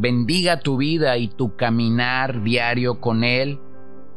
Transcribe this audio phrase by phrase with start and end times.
[0.00, 3.60] bendiga tu vida y tu caminar diario con Él.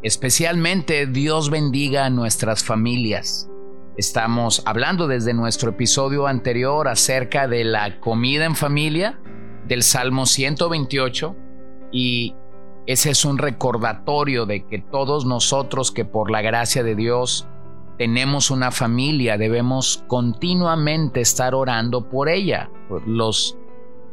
[0.02, 3.50] Especialmente Dios bendiga a nuestras familias.
[3.98, 9.20] Estamos hablando desde nuestro episodio anterior acerca de la comida en familia
[9.68, 11.36] del Salmo 128
[11.92, 12.34] y
[12.88, 17.48] ese es un recordatorio de que todos nosotros que por la gracia de Dios
[17.98, 22.70] tenemos una familia, debemos continuamente estar orando por ella.
[23.06, 23.58] Los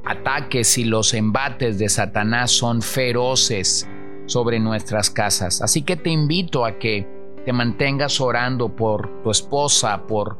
[0.04, 3.88] ataques y los embates de Satanás son feroces
[4.26, 5.62] sobre nuestras casas.
[5.62, 7.06] Así que te invito a que
[7.44, 10.38] te mantengas orando por tu esposa, por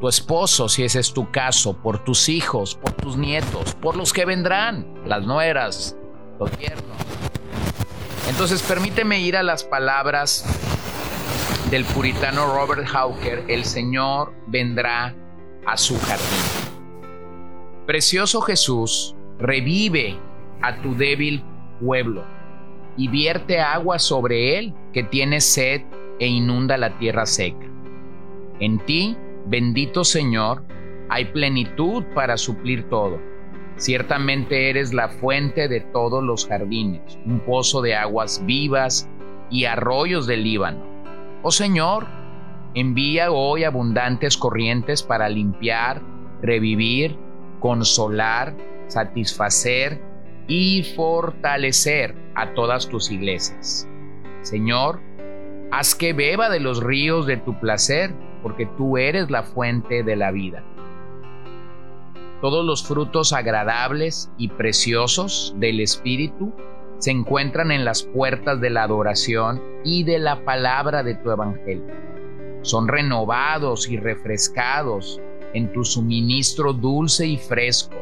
[0.00, 4.12] tu esposo, si ese es tu caso, por tus hijos, por tus nietos, por los
[4.12, 5.96] que vendrán, las nueras,
[6.38, 6.96] los yernos.
[8.28, 10.44] Entonces permíteme ir a las palabras
[11.70, 15.14] del puritano Robert Hawker, el Señor vendrá
[15.66, 16.61] a su jardín.
[17.86, 20.16] Precioso Jesús, revive
[20.60, 21.42] a tu débil
[21.80, 22.24] pueblo
[22.96, 25.82] y vierte agua sobre él que tiene sed
[26.18, 27.66] e inunda la tierra seca.
[28.60, 29.16] En ti,
[29.46, 30.64] bendito Señor,
[31.08, 33.18] hay plenitud para suplir todo.
[33.76, 39.08] Ciertamente eres la fuente de todos los jardines, un pozo de aguas vivas
[39.50, 40.92] y arroyos del Líbano
[41.44, 42.06] Oh Señor,
[42.74, 46.00] envía hoy abundantes corrientes para limpiar,
[46.40, 47.18] revivir,
[47.62, 48.54] consolar,
[48.88, 50.02] satisfacer
[50.48, 53.88] y fortalecer a todas tus iglesias.
[54.42, 55.00] Señor,
[55.70, 60.16] haz que beba de los ríos de tu placer, porque tú eres la fuente de
[60.16, 60.64] la vida.
[62.40, 66.52] Todos los frutos agradables y preciosos del Espíritu
[66.98, 71.94] se encuentran en las puertas de la adoración y de la palabra de tu evangelio.
[72.62, 75.20] Son renovados y refrescados
[75.54, 77.96] en tu suministro dulce y fresco.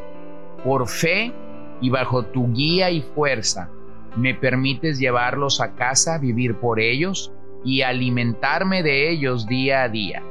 [0.63, 1.33] Por fe
[1.81, 3.69] y bajo tu guía y fuerza,
[4.15, 7.31] me permites llevarlos a casa, vivir por ellos
[7.63, 10.23] y alimentarme de ellos día a día.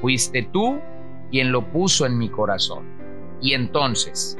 [0.00, 0.80] Fuiste tú
[1.30, 2.84] quien lo puso en mi corazón.
[3.40, 4.38] Y entonces,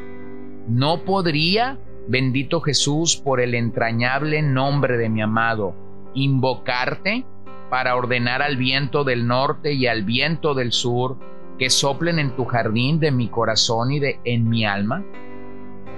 [0.69, 1.79] ¿no podría
[2.09, 5.75] Bendito Jesús, por el entrañable nombre de mi amado,
[6.15, 7.25] invocarte
[7.71, 11.17] para ordenar al viento del norte y al viento del sur
[11.59, 15.05] que soplen en tu jardín de mi corazón y de en mi alma.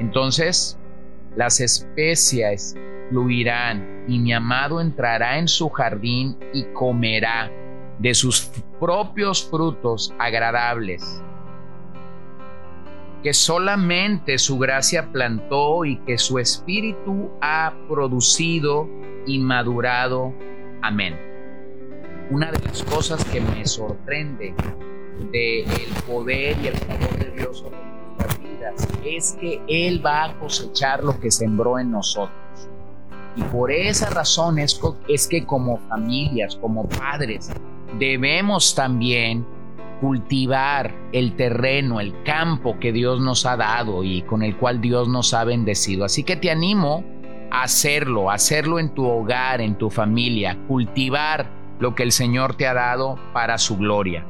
[0.01, 0.79] Entonces
[1.37, 2.77] las especias
[3.11, 7.51] fluirán y mi amado entrará en su jardín y comerá
[7.99, 11.23] de sus propios frutos agradables
[13.25, 18.87] que solamente su gracia plantó y que su espíritu ha producido
[19.27, 20.35] y madurado.
[20.83, 21.19] Amén.
[22.31, 24.55] Una de las cosas que me sorprende
[25.31, 25.67] del
[26.07, 27.77] poder y el favor de Dios sobre
[28.17, 32.39] nuestras vidas es que Él va a cosechar lo que sembró en nosotros.
[33.37, 37.51] Y por esa razón es, es que como familias, como padres,
[37.99, 39.45] debemos también
[40.01, 45.09] cultivar el terreno, el campo que Dios nos ha dado y con el cual Dios
[45.09, 46.05] nos ha bendecido.
[46.05, 47.05] Así que te animo
[47.51, 52.55] a hacerlo, a hacerlo en tu hogar, en tu familia, cultivar lo que el Señor
[52.55, 54.27] te ha dado para su gloria.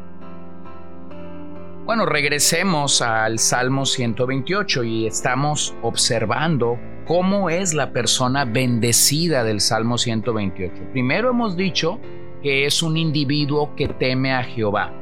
[1.85, 9.99] Bueno, regresemos al Salmo 128 y estamos observando cómo es la persona bendecida del Salmo
[9.99, 10.93] 128.
[10.93, 12.01] Primero hemos dicho
[12.43, 14.95] que es un individuo que teme a Jehová.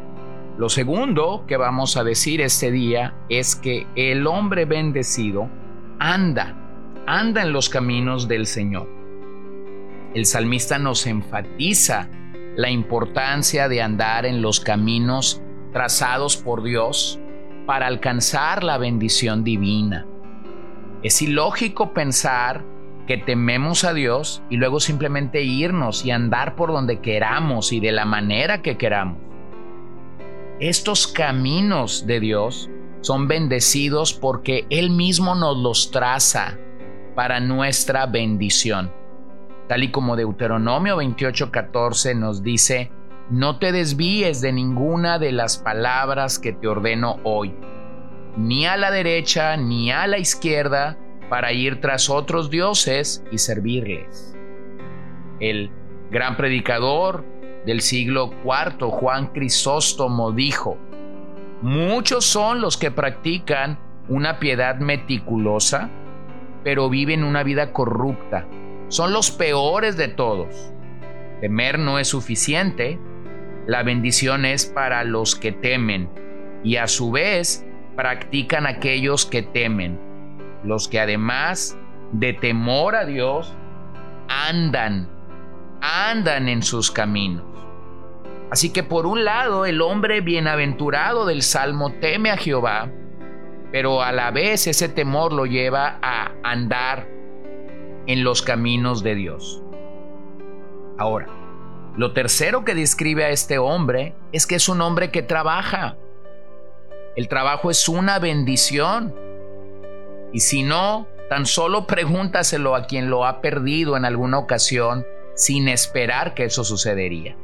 [0.58, 5.48] Lo segundo que vamos a decir este día es que el hombre bendecido
[6.00, 6.56] anda,
[7.06, 8.88] anda en los caminos del Señor.
[10.14, 12.08] El salmista nos enfatiza
[12.56, 15.40] la importancia de andar en los caminos
[15.72, 17.18] trazados por Dios
[17.66, 20.06] para alcanzar la bendición divina.
[21.02, 22.64] Es ilógico pensar
[23.06, 27.92] que tememos a Dios y luego simplemente irnos y andar por donde queramos y de
[27.92, 29.18] la manera que queramos.
[30.60, 32.70] Estos caminos de Dios
[33.00, 36.56] son bendecidos porque Él mismo nos los traza
[37.16, 38.92] para nuestra bendición.
[39.68, 42.92] Tal y como Deuteronomio 28:14 nos dice,
[43.30, 47.54] no te desvíes de ninguna de las palabras que te ordeno hoy,
[48.36, 50.98] ni a la derecha ni a la izquierda,
[51.28, 54.36] para ir tras otros dioses y servirles.
[55.40, 55.70] El
[56.10, 57.24] gran predicador
[57.64, 60.76] del siglo IV, Juan Crisóstomo, dijo,
[61.62, 63.78] muchos son los que practican
[64.08, 65.88] una piedad meticulosa,
[66.64, 68.46] pero viven una vida corrupta.
[68.88, 70.72] Son los peores de todos.
[71.40, 72.98] Temer no es suficiente.
[73.66, 76.08] La bendición es para los que temen
[76.64, 77.64] y a su vez
[77.96, 80.00] practican aquellos que temen,
[80.64, 81.78] los que además
[82.12, 83.54] de temor a Dios,
[84.28, 85.08] andan,
[85.80, 87.44] andan en sus caminos.
[88.50, 92.90] Así que por un lado el hombre bienaventurado del Salmo teme a Jehová,
[93.70, 97.08] pero a la vez ese temor lo lleva a andar
[98.06, 99.62] en los caminos de Dios.
[100.98, 101.28] Ahora,
[101.96, 105.96] lo tercero que describe a este hombre es que es un hombre que trabaja.
[107.16, 109.14] El trabajo es una bendición.
[110.32, 115.04] Y si no, tan solo pregúntaselo a quien lo ha perdido en alguna ocasión
[115.34, 117.36] sin esperar que eso sucedería.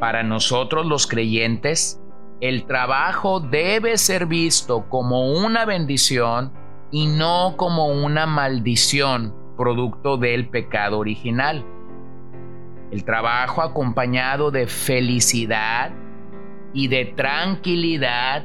[0.00, 2.00] Para nosotros los creyentes,
[2.40, 6.52] el trabajo debe ser visto como una bendición
[6.90, 11.64] y no como una maldición producto del pecado original.
[12.90, 15.92] El trabajo acompañado de felicidad
[16.72, 18.44] y de tranquilidad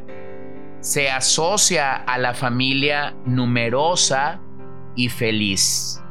[0.80, 4.42] se asocia a la familia numerosa
[4.96, 6.02] y feliz.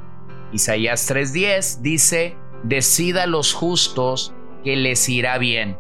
[0.53, 5.77] Isaías 3:10 dice, decida los justos que les irá bien,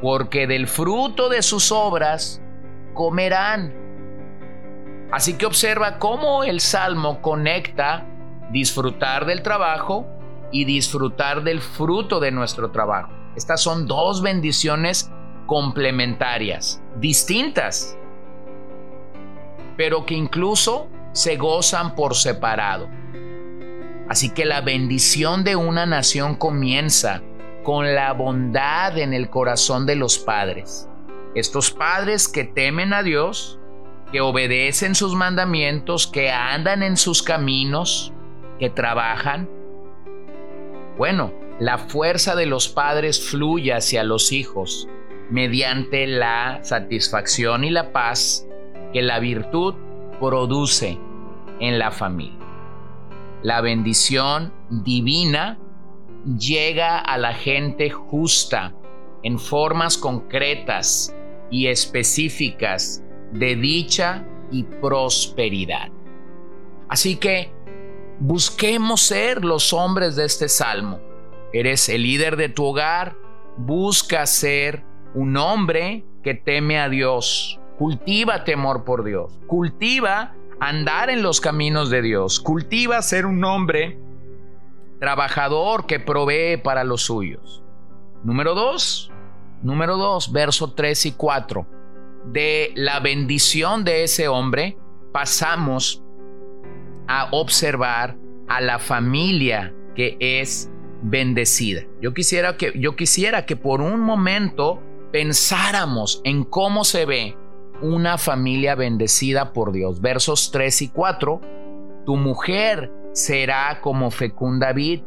[0.00, 2.40] porque del fruto de sus obras
[2.92, 3.74] comerán.
[5.10, 8.06] Así que observa cómo el Salmo conecta
[8.50, 10.06] disfrutar del trabajo
[10.54, 13.10] y disfrutar del fruto de nuestro trabajo.
[13.34, 15.10] Estas son dos bendiciones
[15.46, 17.98] complementarias, distintas,
[19.76, 22.88] pero que incluso se gozan por separado.
[24.08, 27.20] Así que la bendición de una nación comienza
[27.64, 30.88] con la bondad en el corazón de los padres.
[31.34, 33.58] Estos padres que temen a Dios,
[34.12, 38.12] que obedecen sus mandamientos, que andan en sus caminos,
[38.60, 39.48] que trabajan.
[40.96, 44.88] Bueno, la fuerza de los padres fluye hacia los hijos
[45.30, 48.46] mediante la satisfacción y la paz
[48.92, 49.74] que la virtud
[50.20, 50.98] produce
[51.60, 52.38] en la familia.
[53.42, 55.58] La bendición divina
[56.38, 58.74] llega a la gente justa
[59.22, 61.14] en formas concretas
[61.50, 63.02] y específicas
[63.32, 65.90] de dicha y prosperidad.
[66.88, 67.52] Así que
[68.20, 71.00] busquemos ser los hombres de este salmo.
[71.52, 73.16] Eres el líder de tu hogar,
[73.56, 74.84] busca ser
[75.14, 77.60] un hombre que teme a Dios.
[77.78, 79.32] Cultiva temor por Dios.
[79.46, 82.40] Cultiva andar en los caminos de Dios.
[82.40, 83.98] Cultiva ser un hombre
[85.00, 87.62] trabajador que provee para los suyos.
[88.22, 89.10] Número dos,
[89.62, 91.66] número dos, verso 3 y 4.
[92.32, 94.78] De la bendición de ese hombre
[95.12, 96.03] pasamos
[97.08, 98.16] a observar
[98.48, 100.70] a la familia que es
[101.02, 101.82] bendecida.
[102.00, 107.36] Yo quisiera que, yo quisiera que por un momento pensáramos en cómo se ve
[107.80, 110.00] una familia bendecida por Dios.
[110.00, 111.40] Versos 3 y 4,
[112.06, 115.02] tu mujer será como fecunda vid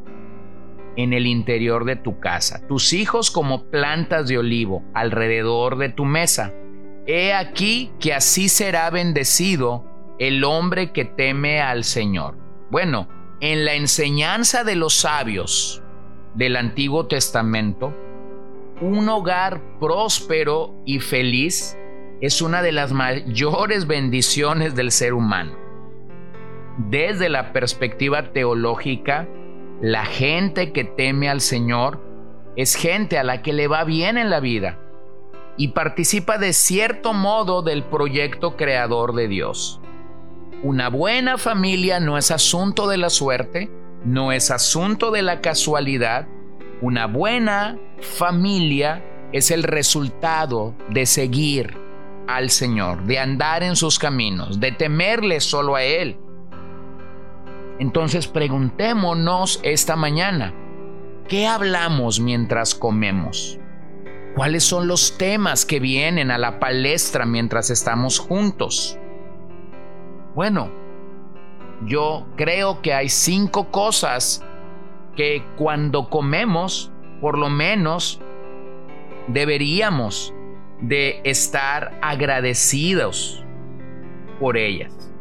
[0.96, 6.06] en el interior de tu casa, tus hijos como plantas de olivo alrededor de tu
[6.06, 6.54] mesa.
[7.06, 9.86] He aquí que así será bendecido
[10.20, 12.36] el hombre que teme al Señor.
[12.70, 13.08] Bueno,
[13.40, 15.84] en la enseñanza de los sabios
[16.34, 17.94] del Antiguo Testamento,
[18.82, 21.78] un hogar próspero y feliz
[22.22, 25.54] es una de las mayores bendiciones del ser humano.
[26.78, 29.28] Desde la perspectiva teológica,
[29.82, 32.02] la gente que teme al Señor
[32.56, 34.80] es gente a la que le va bien en la vida
[35.58, 39.80] y participa de cierto modo del proyecto creador de Dios.
[40.64, 43.70] Una buena familia no es asunto de la suerte,
[44.04, 46.28] no es asunto de la casualidad,
[46.82, 51.78] una buena familia es el resultado de seguir
[52.28, 56.18] al Señor, de andar en sus caminos, de temerle solo a Él.
[57.78, 60.56] Entonces preguntémonos esta mañana,
[61.28, 63.60] ¿qué hablamos mientras comemos?
[64.36, 68.98] ¿Cuáles son los temas que vienen a la palestra mientras estamos juntos?
[70.38, 70.70] Bueno,
[71.88, 74.46] yo creo que hay cinco cosas
[75.16, 76.92] que cuando comemos,
[77.22, 78.22] por lo menos,
[79.30, 80.36] deberíamos
[80.80, 83.44] de estar agradecidos
[84.40, 85.12] por ellas.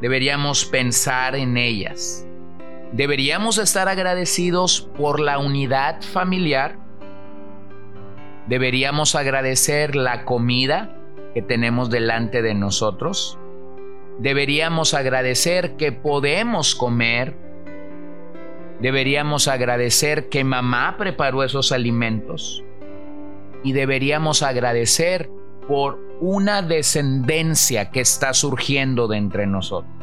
[0.00, 2.24] deberíamos pensar en ellas.
[2.92, 6.78] Deberíamos estar agradecidos por la unidad familiar.
[8.46, 10.96] Deberíamos agradecer la comida
[11.34, 13.36] que tenemos delante de nosotros.
[14.20, 17.34] Deberíamos agradecer que podemos comer.
[18.78, 22.62] Deberíamos agradecer que mamá preparó esos alimentos.
[23.64, 25.30] Y deberíamos agradecer
[25.66, 29.94] por una descendencia que está surgiendo de entre nosotros.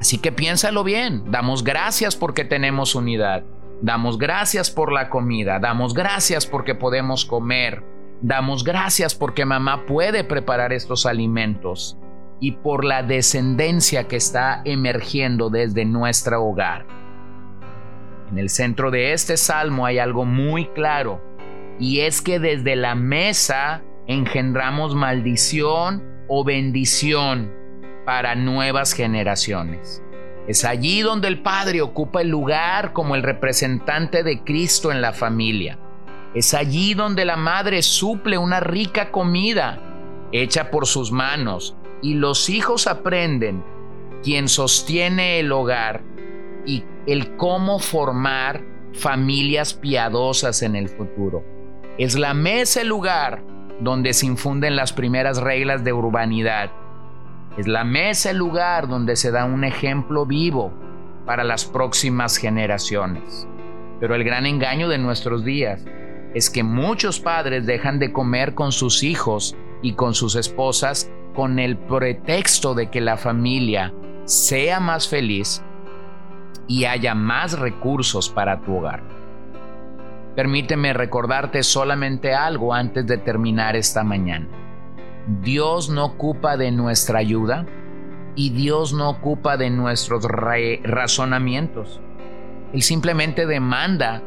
[0.00, 3.44] Así que piénsalo bien, damos gracias porque tenemos unidad,
[3.82, 7.84] damos gracias por la comida, damos gracias porque podemos comer,
[8.20, 11.99] damos gracias porque mamá puede preparar estos alimentos
[12.40, 16.86] y por la descendencia que está emergiendo desde nuestro hogar.
[18.30, 21.22] En el centro de este salmo hay algo muy claro
[21.78, 27.52] y es que desde la mesa engendramos maldición o bendición
[28.06, 30.02] para nuevas generaciones.
[30.48, 35.12] Es allí donde el Padre ocupa el lugar como el representante de Cristo en la
[35.12, 35.78] familia.
[36.34, 39.78] Es allí donde la Madre suple una rica comida
[40.32, 43.62] hecha por sus manos y los hijos aprenden
[44.22, 46.02] quien sostiene el hogar
[46.66, 51.44] y el cómo formar familias piadosas en el futuro.
[51.98, 53.42] Es la mesa el lugar
[53.80, 56.70] donde se infunden las primeras reglas de urbanidad.
[57.56, 60.72] Es la mesa el lugar donde se da un ejemplo vivo
[61.26, 63.46] para las próximas generaciones.
[64.00, 65.84] Pero el gran engaño de nuestros días
[66.34, 71.58] es que muchos padres dejan de comer con sus hijos y con sus esposas con
[71.58, 73.92] el pretexto de que la familia
[74.24, 75.62] sea más feliz
[76.66, 79.02] y haya más recursos para tu hogar.
[80.36, 84.46] Permíteme recordarte solamente algo antes de terminar esta mañana.
[85.42, 87.66] Dios no ocupa de nuestra ayuda
[88.36, 92.00] y Dios no ocupa de nuestros razonamientos.
[92.72, 94.22] Él simplemente demanda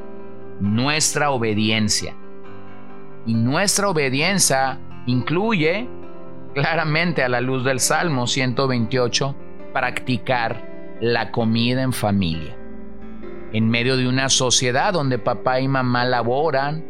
[0.60, 2.16] nuestra obediencia.
[3.26, 5.88] Y nuestra obediencia incluye,
[6.54, 9.36] claramente a la luz del Salmo 128,
[9.74, 12.58] practicar la comida en familia
[13.54, 16.84] en medio de una sociedad donde papá y mamá laboran,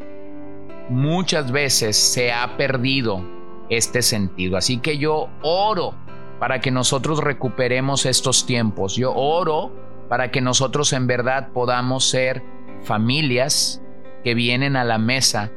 [0.90, 3.22] muchas veces se ha perdido
[3.70, 4.56] este sentido.
[4.56, 5.94] Así que yo oro
[6.40, 8.96] para que nosotros recuperemos estos tiempos.
[8.96, 9.74] Yo oro
[10.08, 12.44] para que nosotros en verdad podamos ser
[12.84, 13.82] familias
[14.24, 15.52] que vienen a la mesa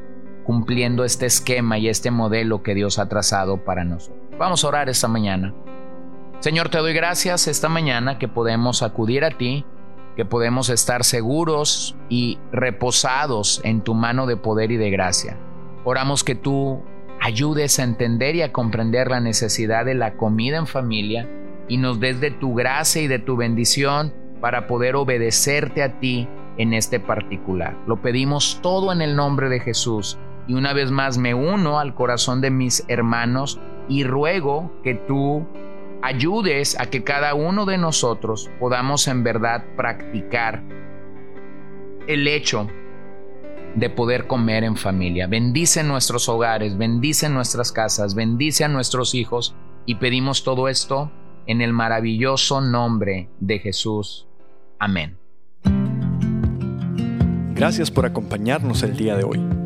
[0.46, 4.18] cumpliendo este esquema y este modelo que Dios ha trazado para nosotros.
[4.38, 5.52] Vamos a orar esta mañana.
[6.40, 9.64] Señor, te doy gracias esta mañana que podemos acudir a ti
[10.16, 15.36] que podemos estar seguros y reposados en tu mano de poder y de gracia.
[15.84, 16.82] Oramos que tú
[17.20, 21.28] ayudes a entender y a comprender la necesidad de la comida en familia
[21.68, 26.26] y nos des de tu gracia y de tu bendición para poder obedecerte a ti
[26.56, 27.76] en este particular.
[27.86, 31.94] Lo pedimos todo en el nombre de Jesús y una vez más me uno al
[31.94, 35.46] corazón de mis hermanos y ruego que tú
[36.02, 40.62] ayudes a que cada uno de nosotros podamos en verdad practicar
[42.06, 42.68] el hecho
[43.74, 45.26] de poder comer en familia.
[45.26, 51.10] Bendice nuestros hogares, bendice nuestras casas, bendice a nuestros hijos y pedimos todo esto
[51.46, 54.26] en el maravilloso nombre de Jesús.
[54.78, 55.18] Amén.
[57.54, 59.65] Gracias por acompañarnos el día de hoy.